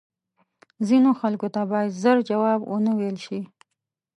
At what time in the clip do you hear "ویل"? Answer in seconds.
2.97-3.17